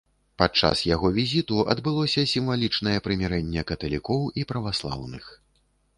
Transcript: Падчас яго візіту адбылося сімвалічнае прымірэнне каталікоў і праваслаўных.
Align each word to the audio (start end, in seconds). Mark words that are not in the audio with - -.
Падчас 0.41 0.79
яго 0.95 1.11
візіту 1.17 1.59
адбылося 1.75 2.23
сімвалічнае 2.33 2.95
прымірэнне 3.09 3.61
каталікоў 3.73 4.21
і 4.41 4.51
праваслаўных. 4.53 5.33